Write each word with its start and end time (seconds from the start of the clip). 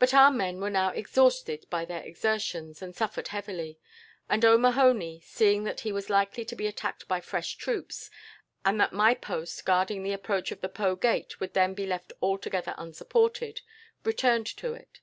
"But 0.00 0.12
our 0.12 0.32
men 0.32 0.60
were 0.60 0.68
now 0.68 0.88
exhausted 0.90 1.64
by 1.70 1.84
their 1.84 2.02
exertions, 2.02 2.82
and 2.82 2.92
suffered 2.92 3.28
heavily; 3.28 3.78
and 4.28 4.44
O'Mahony, 4.44 5.20
seeing 5.20 5.62
that 5.62 5.78
he 5.82 5.92
was 5.92 6.10
likely 6.10 6.44
to 6.44 6.56
be 6.56 6.66
attacked 6.66 7.06
by 7.06 7.20
fresh 7.20 7.54
troops, 7.54 8.10
and 8.64 8.80
that 8.80 8.92
my 8.92 9.14
post 9.14 9.64
guarding 9.64 10.02
the 10.02 10.10
approach 10.12 10.50
of 10.50 10.60
the 10.60 10.68
Po 10.68 10.96
gate 10.96 11.38
would 11.38 11.54
then 11.54 11.72
be 11.72 11.86
left 11.86 12.12
altogether 12.20 12.74
unsupported, 12.78 13.60
returned 14.02 14.46
to 14.56 14.72
it. 14.74 14.98